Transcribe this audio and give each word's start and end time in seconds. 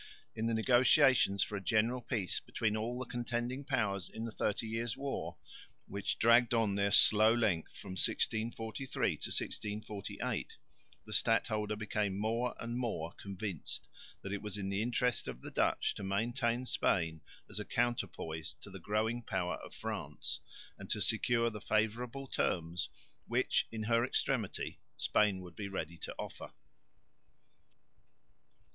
In 0.35 0.47
the 0.47 0.55
negotiations 0.55 1.43
for 1.43 1.55
a 1.55 1.61
general 1.61 2.01
peace 2.01 2.39
between 2.39 2.75
all 2.75 2.97
the 2.97 3.05
contending 3.05 3.63
powers 3.63 4.09
in 4.09 4.25
the 4.25 4.31
Thirty 4.31 4.65
Years' 4.65 4.97
War, 4.97 5.37
which 5.87 6.17
dragged 6.17 6.55
on 6.55 6.73
their 6.73 6.89
slow 6.89 7.35
length 7.35 7.77
from 7.77 7.91
1643 7.91 9.09
to 9.09 9.13
1648, 9.27 10.57
the 11.05 11.13
stadholder 11.13 11.75
became 11.75 12.17
more 12.17 12.55
and 12.59 12.77
more 12.79 13.11
convinced 13.11 13.87
that 14.23 14.33
it 14.33 14.41
was 14.41 14.57
in 14.57 14.69
the 14.69 14.81
interest 14.81 15.27
of 15.27 15.41
the 15.41 15.51
Dutch 15.51 15.93
to 15.93 16.03
maintain 16.03 16.65
Spain 16.65 17.21
as 17.47 17.59
a 17.59 17.63
counterpoise 17.63 18.55
to 18.61 18.71
the 18.71 18.79
growing 18.79 19.21
power 19.21 19.57
of 19.57 19.71
France, 19.71 20.39
and 20.79 20.89
to 20.89 20.99
secure 20.99 21.51
the 21.51 21.61
favourable 21.61 22.25
terms, 22.25 22.89
which, 23.27 23.67
in 23.71 23.83
her 23.83 24.03
extremity, 24.03 24.79
Spain 24.97 25.41
would 25.41 25.55
be 25.55 25.67
ready 25.67 25.99
to 25.99 26.15
offer. 26.17 26.51